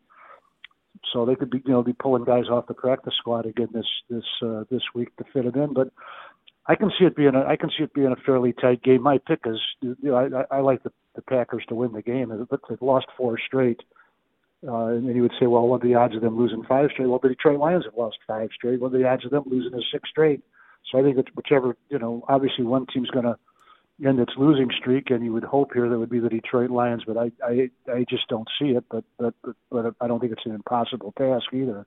So 1.13 1.25
they 1.25 1.37
could 1.37 1.51
be, 1.51 1.63
you 1.65 1.73
know, 1.73 1.83
be 1.83 1.93
pulling 1.93 2.25
guys 2.25 2.49
off 2.51 2.67
the 2.67 2.75
practice 2.75 3.15
squad 3.19 3.47
again 3.47 3.69
this 3.73 3.87
this 4.11 4.25
uh, 4.43 4.65
this 4.71 4.83
week 4.95 5.15
to 5.17 5.25
fit 5.33 5.47
it 5.47 5.55
in. 5.55 5.73
But 5.73 5.91
I 6.67 6.75
can 6.75 6.91
see 6.99 7.05
it 7.05 7.17
being 7.17 7.35
a 7.35 7.45
I 7.45 7.57
can 7.57 7.71
see 7.71 7.85
it 7.85 7.95
being 7.95 8.13
a 8.13 8.25
fairly 8.27 8.53
tight 8.53 8.83
game. 8.83 9.03
My 9.03 9.19
pick 9.19 9.41
is, 9.47 9.61
you 9.81 9.97
know, 10.03 10.47
I, 10.51 10.57
I 10.57 10.61
like 10.61 10.83
the, 10.83 10.91
the 11.15 11.23
Packers 11.23 11.65
to 11.69 11.75
win 11.75 11.93
the 11.93 12.03
game. 12.03 12.31
They've 12.31 12.83
lost 12.83 13.07
four 13.17 13.39
straight. 13.39 13.81
Uh, 14.67 14.87
and 14.87 15.15
you 15.15 15.23
would 15.23 15.33
say, 15.39 15.47
well, 15.47 15.69
what 15.69 15.85
are 15.85 15.89
the 15.89 15.95
odds 15.95 16.17
of 16.17 16.21
them 16.21 16.37
losing 16.37 16.65
five 16.65 16.91
straight? 16.93 17.07
Well, 17.07 17.21
the 17.23 17.29
Detroit 17.29 17.61
Lions 17.61 17.85
have 17.85 17.95
lost 17.97 18.19
five 18.27 18.49
straight. 18.53 18.81
What 18.81 18.93
are 18.93 18.99
the 18.99 19.09
odds 19.09 19.25
of 19.25 19.31
them 19.31 19.45
losing 19.47 19.73
a 19.73 19.81
six 19.93 20.11
straight? 20.11 20.43
So 20.91 20.99
I 20.99 21.03
think 21.03 21.17
it's 21.17 21.29
whichever, 21.37 21.77
you 21.91 21.99
know, 21.99 22.25
obviously 22.29 22.65
one 22.65 22.87
team's 22.93 23.11
going 23.11 23.25
to 23.25 23.39
end 24.07 24.21
its 24.21 24.33
losing 24.37 24.71
streak, 24.79 25.11
and 25.11 25.25
you 25.25 25.33
would 25.33 25.45
hope 25.45 25.73
here 25.75 25.89
that 25.89 25.99
would 25.99 26.11
be 26.11 26.21
the 26.21 26.29
Detroit 26.29 26.71
Lions, 26.71 27.03
but 27.07 27.17
I 27.17 27.31
I, 27.45 27.71
I 27.93 28.05
just 28.09 28.29
don't 28.29 28.49
see 28.61 28.71
it. 28.71 28.85
But, 28.91 29.05
but 29.19 29.35
but 29.71 29.95
I 30.01 30.07
don't 30.07 30.21
think 30.21 30.33
it's 30.33 30.47
an 30.47 30.55
impossible 30.55 31.13
task 31.19 31.47
either. 31.53 31.87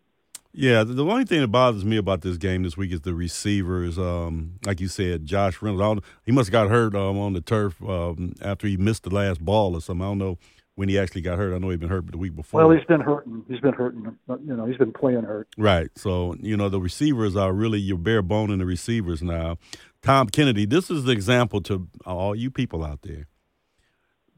Yeah, 0.53 0.83
the, 0.83 1.05
only 1.05 1.23
thing 1.23 1.39
that 1.39 1.47
bothers 1.47 1.85
me 1.85 1.95
about 1.95 2.23
this 2.23 2.35
game 2.35 2.63
this 2.63 2.75
week 2.75 2.91
is 2.91 3.01
the 3.01 3.13
receivers. 3.13 3.97
Um, 3.97 4.59
like 4.65 4.81
you 4.81 4.89
said, 4.89 5.25
Josh 5.25 5.61
Reynolds, 5.61 6.01
he 6.25 6.33
must 6.33 6.47
have 6.47 6.51
got 6.51 6.69
hurt 6.69 6.93
um, 6.93 7.17
on 7.17 7.31
the 7.31 7.39
turf 7.39 7.81
um, 7.81 8.33
after 8.41 8.67
he 8.67 8.75
missed 8.75 9.03
the 9.03 9.11
last 9.11 9.39
ball 9.39 9.75
or 9.75 9.81
something. 9.81 10.05
I 10.05 10.09
don't 10.09 10.17
know 10.17 10.37
when 10.75 10.89
he 10.89 10.97
actually 10.97 11.21
got 11.21 11.37
hurt. 11.37 11.53
I 11.53 11.57
know 11.57 11.69
he'd 11.69 11.79
been 11.79 11.89
hurt 11.89 12.09
the 12.11 12.17
week 12.17 12.35
before. 12.35 12.65
Well, 12.65 12.75
he's 12.75 12.85
been 12.85 13.01
hurting. 13.01 13.43
He's 13.47 13.59
been 13.59 13.73
hurting. 13.73 14.17
You 14.27 14.55
know, 14.55 14.65
he's 14.65 14.77
been 14.77 14.93
playing 14.93 15.23
hurt. 15.23 15.47
Right. 15.57 15.89
So 15.95 16.35
you 16.39 16.57
know, 16.57 16.69
the 16.69 16.79
receivers 16.79 17.35
are 17.35 17.53
really 17.53 17.79
your 17.79 17.97
bare 17.97 18.21
bone 18.21 18.51
in 18.51 18.59
the 18.59 18.65
receivers 18.65 19.21
now. 19.21 19.57
Tom 20.01 20.29
Kennedy, 20.29 20.65
this 20.65 20.89
is 20.89 21.03
the 21.03 21.11
example 21.11 21.61
to 21.61 21.87
all 22.05 22.35
you 22.35 22.49
people 22.49 22.83
out 22.83 23.01
there. 23.03 23.27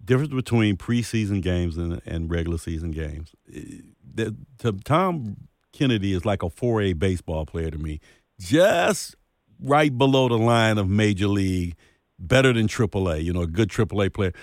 Difference 0.04 0.34
between 0.34 0.76
preseason 0.76 1.42
games 1.42 1.78
and, 1.78 2.02
and 2.06 2.30
regular 2.30 2.58
season 2.58 2.92
games. 2.92 3.34
The, 3.48 4.36
to 4.60 4.74
Tom 4.74 5.38
Kennedy 5.72 6.14
is 6.14 6.26
like 6.26 6.44
a 6.44 6.50
4A 6.50 7.00
baseball 7.00 7.46
player 7.46 7.72
to 7.72 7.78
me, 7.78 8.02
just 8.38 9.16
right 9.62 9.98
below 9.98 10.28
the 10.28 10.38
line 10.38 10.78
of 10.78 10.90
major 10.90 11.28
league, 11.28 11.76
better 12.20 12.52
than 12.52 12.68
AAA. 12.68 13.24
You 13.24 13.32
know, 13.32 13.44
a 13.44 13.48
good 13.48 13.70
AAA 13.70 14.14
player. 14.14 14.34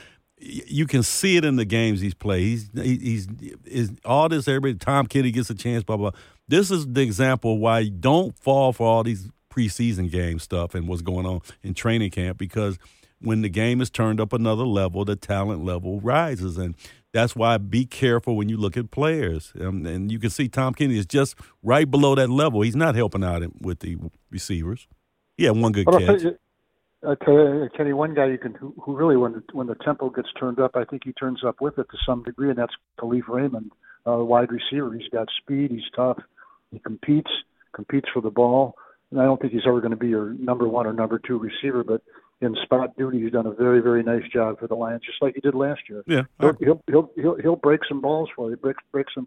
You 0.43 0.87
can 0.87 1.03
see 1.03 1.37
it 1.37 1.45
in 1.45 1.57
the 1.57 1.65
games 1.65 2.01
he's 2.01 2.15
played. 2.15 2.43
He's 2.43 2.71
he's, 2.75 3.29
he's 3.69 3.93
all 4.05 4.29
this. 4.29 4.49
Everybody, 4.49 4.75
Tom 4.75 5.07
Kennedy 5.07 5.33
gets 5.33 5.51
a 5.51 5.55
chance. 5.55 5.85
Blah 5.85 5.97
blah. 5.97 6.11
This 6.49 6.71
is 6.71 6.87
the 6.87 7.03
example 7.03 7.59
why 7.59 7.81
you 7.81 7.91
don't 7.91 8.37
fall 8.37 8.73
for 8.73 8.87
all 8.87 9.03
these 9.03 9.29
preseason 9.53 10.11
game 10.11 10.39
stuff 10.39 10.75
and 10.75 10.89
what's 10.89 11.03
going 11.03 11.27
on 11.27 11.41
in 11.63 11.75
training 11.75 12.11
camp 12.11 12.39
because 12.39 12.79
when 13.21 13.43
the 13.43 13.49
game 13.49 13.81
is 13.81 13.91
turned 13.91 14.21
up 14.21 14.33
another 14.33 14.65
level, 14.65 15.05
the 15.05 15.17
talent 15.17 15.65
level 15.65 16.01
rises. 16.01 16.57
And 16.57 16.75
that's 17.13 17.37
why 17.37 17.59
be 17.59 17.85
careful 17.85 18.37
when 18.37 18.49
you 18.49 18.57
look 18.57 18.77
at 18.77 18.91
players. 18.91 19.53
Um, 19.61 19.85
and 19.87 20.11
you 20.11 20.19
can 20.19 20.31
see 20.31 20.49
Tom 20.49 20.75
Kennedy 20.75 20.99
is 20.99 21.07
just 21.07 21.35
right 21.63 21.91
below 21.91 22.15
that 22.15 22.31
level. 22.31 22.63
He's 22.63 22.77
not 22.77 22.95
helping 22.95 23.23
out 23.23 23.43
with 23.61 23.81
the 23.81 23.99
receivers. 24.31 24.89
Yeah, 25.37 25.51
one 25.51 25.73
good 25.73 25.87
but 25.87 26.01
catch. 26.01 26.23
I 27.03 27.15
tell 27.25 27.35
you, 27.35 27.69
Kenny, 27.77 27.93
one 27.95 28.15
guy 28.15 28.27
you 28.27 28.39
can 28.39 28.55
who, 28.55 28.75
who 28.83 28.95
really 28.95 29.17
when 29.17 29.43
when 29.53 29.67
the 29.67 29.75
tempo 29.77 30.11
gets 30.11 30.29
turned 30.39 30.61
up, 30.61 30.73
I 30.75 30.85
think 30.85 31.03
he 31.05 31.13
turns 31.13 31.43
up 31.45 31.61
with 31.61 31.79
it 31.79 31.87
to 31.91 31.97
some 32.05 32.23
degree, 32.23 32.51
and 32.51 32.59
that's 32.59 32.75
Kalif 32.99 33.29
Raymond, 33.29 33.73
uh, 34.07 34.23
wide 34.25 34.51
receiver. 34.53 34.93
He's 34.93 35.09
got 35.09 35.29
speed, 35.39 35.71
he's 35.71 35.89
tough, 35.97 36.19
he 36.71 36.79
competes, 36.79 37.31
competes 37.73 38.09
for 38.13 38.21
the 38.21 38.31
ball. 38.31 38.75
And 39.11 39.21
I 39.21 39.25
don't 39.25 39.41
think 39.41 39.53
he's 39.53 39.63
ever 39.67 39.81
going 39.81 39.93
to 39.93 39.97
be 39.97 40.09
your 40.09 40.35
number 40.35 40.69
one 40.69 40.87
or 40.87 40.93
number 40.93 41.19
two 41.19 41.39
receiver, 41.39 41.83
but 41.83 42.03
in 42.41 42.55
spot 42.63 42.97
duty, 42.97 43.21
he's 43.21 43.33
done 43.33 43.47
a 43.47 43.53
very, 43.53 43.81
very 43.81 44.03
nice 44.03 44.23
job 44.33 44.59
for 44.59 44.67
the 44.67 44.75
Lions, 44.75 45.03
just 45.05 45.21
like 45.21 45.35
he 45.35 45.41
did 45.41 45.55
last 45.55 45.81
year. 45.89 46.03
Yeah, 46.07 46.23
he'll 46.39 46.55
he'll 46.61 46.83
he'll 46.87 47.11
he'll, 47.17 47.37
he'll 47.37 47.57
break 47.57 47.81
some 47.89 48.01
balls 48.01 48.29
for 48.37 48.51
you, 48.51 48.57
break 48.57 48.77
break 48.93 49.07
some 49.15 49.27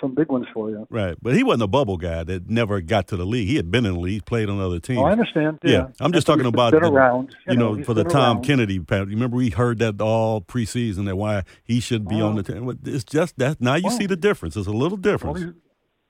some 0.00 0.14
big 0.14 0.28
ones 0.28 0.46
for 0.52 0.70
you. 0.70 0.86
Right, 0.90 1.16
but 1.22 1.34
he 1.34 1.42
wasn't 1.42 1.62
a 1.62 1.68
bubble 1.68 1.96
guy 1.96 2.24
that 2.24 2.48
never 2.48 2.80
got 2.80 3.08
to 3.08 3.16
the 3.16 3.24
league. 3.24 3.48
He 3.48 3.56
had 3.56 3.70
been 3.70 3.86
in 3.86 3.94
the 3.94 4.00
league, 4.00 4.24
played 4.24 4.48
on 4.48 4.60
other 4.60 4.80
teams. 4.80 4.98
Oh, 4.98 5.04
I 5.04 5.12
understand. 5.12 5.58
Yeah, 5.62 5.70
yeah. 5.70 5.86
I'm 6.00 6.12
just 6.12 6.26
talking 6.26 6.46
about 6.46 6.72
been 6.72 6.82
the, 6.82 6.90
around. 6.90 7.34
You, 7.46 7.56
know, 7.56 7.74
know 7.74 7.84
for 7.84 7.94
the 7.94 8.04
Tom 8.04 8.38
around. 8.38 8.44
Kennedy. 8.44 8.78
Remember, 8.78 9.36
we 9.36 9.50
heard 9.50 9.78
that 9.78 10.00
all 10.00 10.40
preseason 10.40 11.06
that 11.06 11.16
why 11.16 11.44
he 11.64 11.80
should 11.80 12.08
be 12.08 12.20
on 12.20 12.36
the 12.36 12.42
team. 12.42 12.78
It's 12.84 13.04
just 13.04 13.38
that 13.38 13.60
now 13.60 13.76
you 13.76 13.90
see 13.90 14.06
the 14.06 14.16
difference. 14.16 14.56
It's 14.56 14.66
a 14.66 14.72
little 14.72 14.98
difference. 14.98 15.40
Well, 15.40 15.54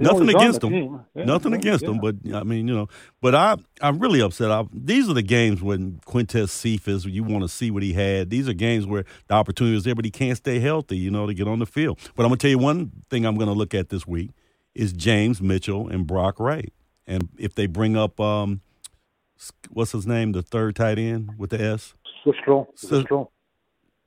Nothing 0.01 0.31
against 0.31 0.63
them. 0.63 1.05
Yeah, 1.15 1.25
Nothing 1.25 1.53
yeah, 1.53 1.59
against 1.59 1.83
yeah. 1.83 1.91
them, 1.91 2.01
but 2.01 2.17
I 2.35 2.43
mean, 2.43 2.67
you 2.69 2.75
know, 2.75 2.89
but 3.21 3.35
I 3.35 3.57
I'm 3.83 3.99
really 3.99 4.21
upset. 4.23 4.51
I, 4.51 4.65
these 4.73 5.09
are 5.09 5.15
the 5.15 5.23
games 5.23 5.63
when 5.63 6.01
Quintez 6.07 6.49
Cephus, 6.51 7.05
you 7.05 7.23
want 7.23 7.43
to 7.45 7.49
see 7.49 7.71
what 7.71 7.83
he 7.83 7.93
had. 7.93 8.31
These 8.31 8.49
are 8.49 8.55
games 8.55 8.87
where 8.87 9.05
the 9.29 9.35
opportunity 9.35 9.77
is 9.77 9.85
there, 9.85 9.95
but 9.95 10.05
he 10.07 10.11
can't 10.11 10.39
stay 10.39 10.59
healthy, 10.59 10.97
you 10.97 11.11
know, 11.11 11.27
to 11.27 11.35
get 11.35 11.47
on 11.47 11.59
the 11.59 11.67
field. 11.67 11.99
But 12.17 12.25
I'm 12.25 12.31
gonna 12.31 12.39
tell 12.39 12.51
you 12.51 12.59
one 12.59 12.93
thing 13.11 13.27
I'm 13.27 13.37
gonna 13.37 13.53
look 13.53 13.75
at 13.75 13.91
this 13.91 14.07
week 14.07 14.31
is 14.75 14.93
James 14.93 15.43
Mitchell 15.43 15.89
and 15.89 16.07
Brock 16.07 16.41
Wright. 16.41 16.73
and 17.07 17.29
if 17.39 17.55
they 17.55 17.67
bring 17.67 17.97
up 17.97 18.19
um, 18.21 18.63
what's 19.71 19.93
his 19.93 20.07
name, 20.07 20.33
the 20.33 20.43
third 20.43 20.77
tight 20.77 20.99
end 20.99 21.33
with 21.39 21.51
the 21.51 21.61
S, 21.61 21.95
Zylstra. 22.77 23.29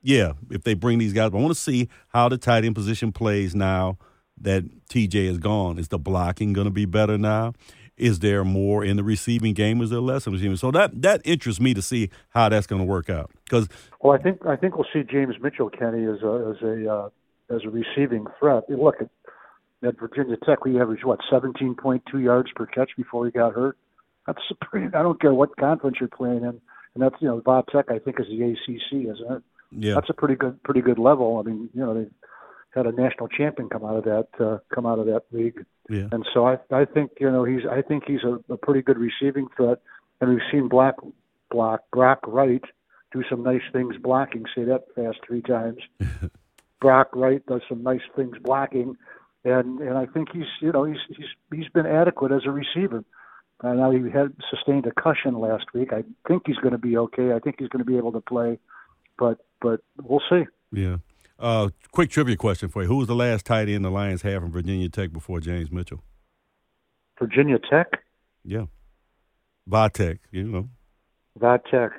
Yeah, 0.02 0.34
if 0.50 0.64
they 0.64 0.74
bring 0.74 1.00
these 1.00 1.14
guys, 1.14 1.32
I 1.34 1.38
want 1.38 1.54
to 1.54 1.60
see 1.60 1.90
how 2.10 2.30
the 2.30 2.38
tight 2.38 2.66
end 2.66 2.76
position 2.76 3.12
plays 3.12 3.56
now 3.56 3.98
that 4.40 4.64
TJ 4.90 5.16
is 5.16 5.38
gone. 5.38 5.78
Is 5.78 5.90
the 5.90 6.00
blocking 6.00 6.54
going 6.54 6.66
to 6.66 6.72
be 6.72 6.86
better 6.86 7.18
now? 7.18 7.54
Is 7.96 8.20
there 8.20 8.44
more 8.44 8.84
in 8.84 8.98
the 8.98 9.04
receiving 9.04 9.54
game? 9.54 9.80
Is 9.82 9.92
there 9.92 10.00
less 10.00 10.26
in 10.26 10.34
the 10.34 10.38
receiving? 10.38 10.58
So 10.58 10.72
that 10.72 11.02
that 11.04 11.22
interests 11.24 11.62
me 11.62 11.74
to 11.76 11.82
see 11.82 12.10
how 12.30 12.50
that's 12.50 12.66
going 12.66 12.82
to 12.82 12.88
work 12.88 13.10
out. 13.10 13.32
Because 13.44 13.68
well, 14.02 14.18
I 14.18 14.22
think 14.22 14.46
I 14.46 14.56
think 14.56 14.76
we'll 14.76 14.88
see 14.92 15.04
James 15.04 15.36
Mitchell 15.42 15.70
Kenny 15.70 16.06
as 16.06 16.22
a 16.24 16.56
as 16.56 16.62
a 16.64 16.92
uh, 16.92 17.10
as 17.56 17.62
a 17.64 17.70
receiving 17.70 18.26
threat. 18.40 18.64
Look 18.70 18.96
at 19.00 19.10
at 19.84 20.00
Virginia 20.00 20.38
Tech, 20.46 20.66
we 20.66 20.80
averaged 20.80 21.04
what 21.04 21.20
17.2 21.32 22.02
yards 22.24 22.50
per 22.56 22.66
catch 22.66 22.92
before 22.96 23.26
he 23.26 23.32
got 23.32 23.54
hurt. 23.54 23.78
That's 24.26 24.40
a 24.50 24.66
pretty. 24.66 24.88
I 24.96 25.04
don't 25.04 25.20
care 25.20 25.34
what 25.34 25.56
conference 25.58 25.98
you're 26.00 26.10
playing 26.10 26.44
in, 26.44 26.62
and 26.94 27.04
that's 27.04 27.16
you 27.20 27.28
know 27.28 27.42
Va 27.42 27.64
Tech 27.70 27.86
I 27.90 28.00
think 28.00 28.20
is 28.20 28.28
the 28.28 28.42
ACC, 28.42 29.14
isn't 29.14 29.32
it? 29.32 29.44
Yeah, 29.72 29.96
that's 29.96 30.10
a 30.10 30.14
pretty 30.14 30.36
good 30.36 30.64
pretty 30.64 30.82
good 30.82 30.98
level. 30.98 31.38
I 31.38 31.50
mean, 31.50 31.70
you 31.74 31.82
know 31.82 31.94
they 31.94 32.08
had 32.74 32.88
a 32.88 32.92
national 32.92 33.28
champion 33.28 33.70
come 33.70 33.86
out 33.86 33.98
of 33.98 34.04
that 34.06 34.28
uh, 34.44 34.58
come 34.74 34.86
out 34.86 35.00
of 35.00 35.06
that 35.06 35.24
league. 35.32 35.66
Yeah. 35.90 36.08
And 36.12 36.26
so 36.34 36.48
I 36.48 36.58
I 36.72 36.86
think 36.86 37.12
you 37.20 37.32
know 37.32 37.44
he's 37.44 37.62
I 37.70 37.82
think 37.82 38.04
he's 38.08 38.24
a, 38.24 38.40
a 38.52 38.58
pretty 38.58 38.82
good 38.82 38.98
receiving 38.98 39.48
threat, 39.56 39.80
and 40.22 40.30
we've 40.30 40.40
seen 40.52 40.68
Black 40.68 40.96
Block 41.52 41.82
Brock 41.92 42.20
Wright 42.28 42.64
do 43.12 43.24
some 43.30 43.44
nice 43.44 43.62
things 43.72 43.96
blocking. 43.98 44.46
Say 44.56 44.64
that 44.64 44.86
fast 44.96 45.20
three 45.26 45.42
times. 45.42 45.80
Brock 46.82 47.10
Wright 47.16 47.46
does 47.46 47.62
some 47.70 47.84
nice 47.84 48.02
things 48.16 48.38
blocking, 48.42 48.98
and 49.46 49.80
and 49.80 49.98
I 49.98 50.06
think 50.08 50.30
he's 50.34 50.52
you 50.62 50.72
know 50.72 50.84
he's 50.84 50.98
he's 51.10 51.28
he's 51.54 51.70
been 51.70 51.86
adequate 51.86 52.32
as 52.32 52.42
a 52.46 52.52
receiver. 52.52 53.04
Uh, 53.64 53.74
now 53.74 53.92
he 53.92 54.10
had 54.10 54.34
sustained 54.50 54.86
a 54.86 54.92
concussion 54.92 55.40
last 55.40 55.66
week. 55.74 55.94
I 55.94 56.04
think 56.28 56.44
he's 56.46 56.58
going 56.58 56.74
to 56.74 56.78
be 56.78 56.98
okay. 56.98 57.32
I 57.32 57.40
think 57.40 57.58
he's 57.60 57.70
going 57.70 57.84
to 57.84 57.90
be 57.90 57.98
able 57.98 58.12
to 58.12 58.20
play, 58.22 58.60
but 59.18 59.40
but 59.62 59.82
we'll 60.02 60.24
see. 60.30 60.44
Yeah. 60.72 60.98
Uh, 61.44 61.68
quick 61.92 62.10
trivia 62.10 62.38
question 62.38 62.70
for 62.70 62.84
you: 62.84 62.88
Who 62.88 62.96
was 62.96 63.08
the 63.08 63.16
last 63.16 63.46
tight 63.46 63.68
end 63.68 63.84
the 63.84 63.92
Lions 63.92 64.22
had 64.22 64.40
from 64.40 64.50
Virginia 64.50 64.88
Tech 64.88 65.12
before 65.12 65.42
James 65.42 65.70
Mitchell? 65.70 66.02
Virginia 67.20 67.60
Tech. 67.70 67.88
Yeah. 68.46 68.68
Va 69.68 69.90
Tech, 69.94 70.20
you 70.32 70.44
know. 70.44 70.70
Va 71.38 71.60
Tech. 71.70 71.92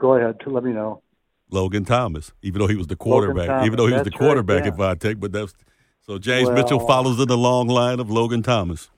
Go 0.00 0.14
ahead. 0.14 0.36
Let 0.46 0.64
me 0.64 0.72
know. 0.72 1.02
Logan 1.50 1.84
Thomas, 1.84 2.32
even 2.40 2.58
though 2.58 2.66
he 2.66 2.74
was 2.74 2.86
the 2.86 2.96
quarterback, 2.96 3.66
even 3.66 3.76
though 3.76 3.86
he 3.86 3.92
was 3.92 4.02
the 4.02 4.10
quarterback 4.10 4.64
right, 4.64 4.98
yeah. 5.04 5.10
at 5.10 5.20
but 5.20 5.30
that's 5.30 5.52
so 6.00 6.18
James 6.18 6.48
well, 6.48 6.56
Mitchell 6.56 6.86
follows 6.86 7.20
in 7.20 7.28
the 7.28 7.36
long 7.36 7.68
line 7.68 8.00
of 8.00 8.10
Logan 8.10 8.42
Thomas. 8.42 8.88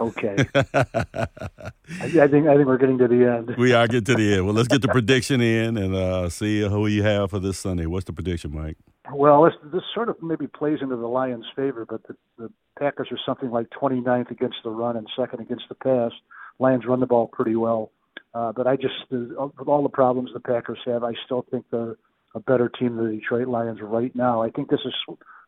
Okay. 0.00 0.36
I, 0.54 2.28
think 2.28 2.48
I 2.48 2.56
think 2.56 2.66
we're 2.66 2.78
getting 2.78 2.98
to 2.98 3.08
the 3.08 3.24
end. 3.24 3.56
We 3.56 3.72
are 3.72 3.86
getting 3.86 4.04
to 4.04 4.14
the 4.14 4.34
end. 4.34 4.46
Well, 4.46 4.54
let's 4.54 4.68
get 4.68 4.82
the 4.82 4.88
prediction 4.92 5.40
in 5.40 5.76
and 5.76 5.94
uh, 5.94 6.28
see 6.28 6.60
who 6.60 6.86
you 6.86 7.02
have 7.02 7.30
for 7.30 7.38
this 7.38 7.58
Sunday. 7.58 7.86
What's 7.86 8.04
the 8.04 8.12
prediction, 8.12 8.54
Mike? 8.54 8.76
Well, 9.12 9.44
this, 9.44 9.54
this 9.72 9.82
sort 9.94 10.08
of 10.08 10.16
maybe 10.22 10.46
plays 10.46 10.78
into 10.80 10.96
the 10.96 11.06
Lions' 11.06 11.46
favor, 11.54 11.86
but 11.88 12.02
the, 12.06 12.16
the 12.38 12.50
Packers 12.78 13.08
are 13.10 13.18
something 13.24 13.50
like 13.50 13.68
29th 13.70 14.30
against 14.30 14.56
the 14.64 14.70
run 14.70 14.96
and 14.96 15.06
second 15.16 15.40
against 15.40 15.64
the 15.68 15.74
pass. 15.74 16.12
Lions 16.58 16.84
run 16.86 17.00
the 17.00 17.06
ball 17.06 17.28
pretty 17.28 17.56
well, 17.56 17.90
uh, 18.34 18.52
but 18.52 18.66
I 18.66 18.76
just 18.76 18.94
with 19.10 19.32
all 19.68 19.82
the 19.82 19.88
problems 19.88 20.30
the 20.32 20.40
Packers 20.40 20.78
have, 20.86 21.04
I 21.04 21.12
still 21.24 21.44
think 21.50 21.66
they're 21.70 21.96
a 22.34 22.40
better 22.40 22.68
team 22.68 22.96
than 22.96 23.06
the 23.06 23.16
Detroit 23.16 23.48
Lions 23.48 23.80
right 23.80 24.14
now. 24.14 24.42
I 24.42 24.50
think 24.50 24.70
this 24.70 24.80
is 24.84 24.94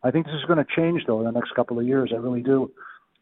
I 0.03 0.11
think 0.11 0.27
this 0.27 0.35
is 0.35 0.45
going 0.45 0.59
to 0.59 0.67
change 0.77 1.03
though 1.07 1.21
in 1.21 1.27
the 1.27 1.33
next 1.33 1.55
couple 1.55 1.79
of 1.79 1.87
years. 1.87 2.13
I 2.13 2.19
really 2.19 2.43
do. 2.43 2.71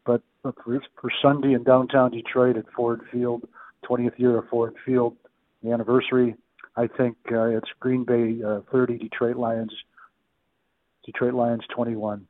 But 0.05 0.21
for, 0.41 0.53
for 1.01 1.11
Sunday 1.21 1.53
in 1.53 1.63
downtown 1.63 2.11
Detroit 2.11 2.57
at 2.57 2.65
Ford 2.75 3.01
Field, 3.11 3.47
20th 3.89 4.17
year 4.17 4.37
of 4.37 4.47
Ford 4.49 4.75
Field, 4.85 5.15
the 5.63 5.71
anniversary, 5.71 6.35
I 6.75 6.87
think 6.87 7.17
uh, 7.31 7.45
it's 7.45 7.69
Green 7.79 8.03
Bay 8.03 8.41
uh, 8.45 8.61
30, 8.71 8.97
Detroit 8.97 9.37
Lions, 9.37 9.73
Detroit 11.05 11.33
Lions 11.33 11.63
21. 11.73 12.27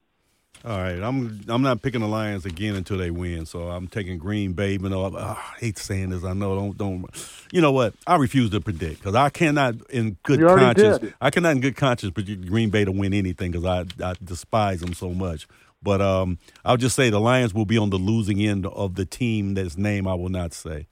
All 0.63 0.79
right, 0.79 0.99
I'm 0.99 1.41
I'm 1.47 1.61
not 1.61 1.83
picking 1.83 2.01
the 2.01 2.07
Lions 2.07 2.45
again 2.45 2.75
until 2.75 2.97
they 2.97 3.11
win. 3.11 3.45
So 3.45 3.69
I'm 3.69 3.87
taking 3.87 4.17
Green 4.17 4.53
Bay. 4.53 4.71
Even 4.71 4.91
though 4.91 5.05
I, 5.05 5.09
oh, 5.09 5.17
I 5.17 5.59
hate 5.59 5.77
saying 5.77 6.09
this, 6.09 6.23
I 6.23 6.33
know 6.33 6.55
don't 6.55 6.77
don't. 6.77 7.05
You 7.51 7.61
know 7.61 7.71
what? 7.71 7.93
I 8.07 8.15
refuse 8.15 8.49
to 8.49 8.61
predict 8.61 8.99
because 8.99 9.13
I 9.13 9.29
cannot 9.29 9.75
in 9.91 10.17
good 10.23 10.39
conscience. 10.39 10.99
Did. 10.99 11.13
I 11.21 11.29
cannot 11.29 11.51
in 11.51 11.59
good 11.59 11.75
conscience 11.75 12.13
predict 12.13 12.47
Green 12.47 12.71
Bay 12.71 12.83
to 12.83 12.91
win 12.91 13.13
anything 13.13 13.51
because 13.51 13.65
I 13.65 13.85
I 14.03 14.15
despise 14.23 14.79
them 14.79 14.93
so 14.93 15.11
much. 15.11 15.45
But 15.85 16.01
um, 16.01 16.39
I'll 16.65 16.77
just 16.77 16.95
say 16.95 17.11
the 17.11 17.19
Lions 17.19 17.53
will 17.53 17.67
be 17.67 17.77
on 17.77 17.91
the 17.91 17.97
losing 17.97 18.41
end 18.41 18.65
of 18.65 18.95
the 18.95 19.05
team 19.05 19.53
that's 19.53 19.77
name 19.77 20.07
I 20.07 20.15
will 20.15 20.29
not 20.29 20.51
say. 20.51 20.87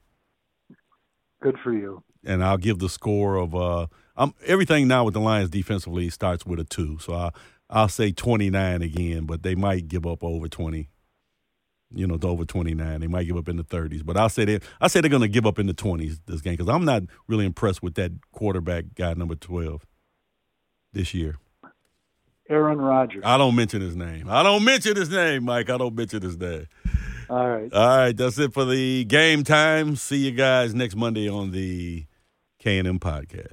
Good 1.41 1.57
for 1.63 1.73
you. 1.73 2.03
And 2.23 2.43
I'll 2.43 2.59
give 2.59 2.77
the 2.77 2.87
score 2.87 3.35
of 3.35 3.55
uh, 3.55 3.87
I'm, 4.15 4.35
everything 4.45 4.87
now 4.87 5.03
with 5.03 5.15
the 5.15 5.19
Lions 5.19 5.49
defensively 5.49 6.09
starts 6.11 6.45
with 6.45 6.59
a 6.59 6.63
two. 6.63 6.99
So 6.99 7.13
I, 7.13 7.31
I'll 7.71 7.89
say 7.89 8.11
29 8.11 8.83
again, 8.83 9.25
but 9.25 9.41
they 9.41 9.55
might 9.55 9.87
give 9.87 10.05
up 10.05 10.23
over 10.23 10.47
20. 10.47 10.87
You 11.95 12.07
know, 12.07 12.17
to 12.17 12.27
over 12.27 12.45
29. 12.45 13.01
They 13.01 13.07
might 13.07 13.25
give 13.25 13.37
up 13.37 13.49
in 13.49 13.57
the 13.57 13.63
30s, 13.63 14.05
but 14.05 14.15
I'll 14.15 14.29
say 14.29 14.45
they 14.45 14.59
I 14.79 14.87
say 14.87 15.01
they're 15.01 15.09
going 15.09 15.21
to 15.21 15.27
give 15.27 15.45
up 15.45 15.59
in 15.59 15.67
the 15.67 15.73
20s 15.73 16.19
this 16.25 16.41
game 16.41 16.53
because 16.53 16.69
I'm 16.69 16.85
not 16.85 17.03
really 17.27 17.45
impressed 17.45 17.83
with 17.83 17.95
that 17.95 18.11
quarterback 18.31 18.85
guy 18.95 19.13
number 19.13 19.35
12 19.35 19.85
this 20.91 21.13
year. 21.13 21.37
Aaron 22.49 22.79
Rodgers. 22.79 23.23
I 23.25 23.37
don't 23.37 23.55
mention 23.55 23.81
his 23.81 23.95
name. 23.95 24.29
I 24.29 24.43
don't 24.43 24.63
mention 24.63 24.95
his 24.95 25.09
name, 25.09 25.45
Mike. 25.45 25.69
I 25.69 25.77
don't 25.77 25.95
mention 25.95 26.21
his 26.21 26.37
name. 26.37 26.67
All 27.29 27.49
right. 27.49 27.73
All 27.73 27.87
right. 27.97 28.15
That's 28.15 28.37
it 28.37 28.53
for 28.53 28.65
the 28.65 29.05
game 29.05 29.43
time. 29.43 29.95
See 29.95 30.17
you 30.17 30.31
guys 30.31 30.75
next 30.75 30.95
Monday 30.95 31.29
on 31.29 31.51
the 31.51 32.05
K&M 32.59 32.99
podcast. 32.99 33.41